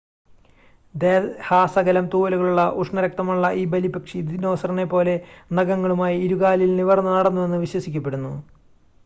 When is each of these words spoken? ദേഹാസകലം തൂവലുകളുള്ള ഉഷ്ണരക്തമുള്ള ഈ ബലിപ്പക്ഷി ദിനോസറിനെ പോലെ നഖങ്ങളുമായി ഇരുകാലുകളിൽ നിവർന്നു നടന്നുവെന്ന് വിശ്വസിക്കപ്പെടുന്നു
ദേഹാസകലം 0.95 2.05
തൂവലുകളുള്ള 2.13 2.63
ഉഷ്ണരക്തമുള്ള 2.75 3.51
ഈ 3.51 3.65
ബലിപ്പക്ഷി 3.65 4.21
ദിനോസറിനെ 4.21 4.85
പോലെ 4.85 5.15
നഖങ്ങളുമായി 5.53 6.17
ഇരുകാലുകളിൽ 6.19 6.75
നിവർന്നു 6.75 7.11
നടന്നുവെന്ന് 7.11 7.61
വിശ്വസിക്കപ്പെടുന്നു 7.61 8.33